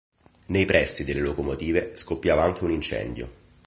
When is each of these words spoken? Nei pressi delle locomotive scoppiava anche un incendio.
Nei 0.47 0.65
pressi 0.65 1.03
delle 1.03 1.19
locomotive 1.19 1.95
scoppiava 1.95 2.41
anche 2.43 2.63
un 2.63 2.71
incendio. 2.71 3.29